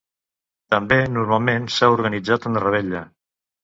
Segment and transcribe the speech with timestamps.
[0.75, 3.09] També normalment s'ha organitzat una revetlla.